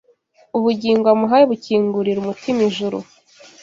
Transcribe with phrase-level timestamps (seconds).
[0.57, 2.97] ubugingo amuhaye bukingurira umutima ijuru.